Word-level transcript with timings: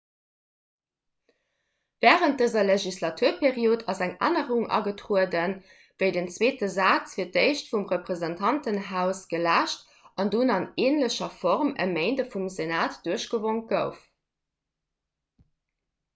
wärend 2.03 2.39
dëser 2.41 2.63
legislaturperiod 2.69 3.83
ass 3.93 3.99
eng 4.05 4.13
ännerung 4.27 4.63
agetrueden 4.77 5.51
wéi 6.03 6.07
den 6.15 6.29
zweete 6.37 6.69
saz 6.77 7.13
fir 7.19 7.29
d'éischt 7.35 7.69
vum 7.75 7.85
repräsentantenhaus 7.91 9.21
geläscht 9.35 9.85
an 10.23 10.31
dunn 10.37 10.53
an 10.55 10.65
änlecher 10.87 11.31
form 11.43 11.73
e 11.85 11.87
méindeg 11.93 12.31
vum 12.37 12.47
senat 12.55 12.97
duerchgewonk 13.09 13.69
gouf 13.75 14.01